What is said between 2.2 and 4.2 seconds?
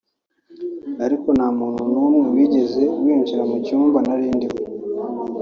wigeze winjira mu cyumba